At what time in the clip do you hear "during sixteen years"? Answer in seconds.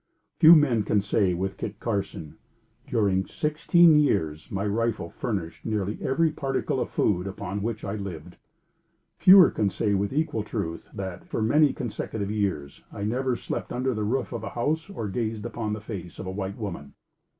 2.87-4.49